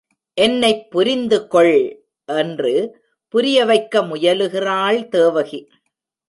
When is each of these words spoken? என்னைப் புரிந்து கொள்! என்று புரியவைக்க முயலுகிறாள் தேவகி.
என்னைப் 0.37 0.91
புரிந்து 0.91 1.47
கொள்! 1.47 1.77
என்று 2.29 2.73
புரியவைக்க 3.33 4.03
முயலுகிறாள் 4.07 5.07
தேவகி. 5.07 5.61